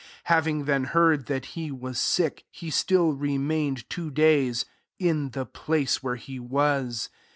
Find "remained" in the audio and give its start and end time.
3.13-3.87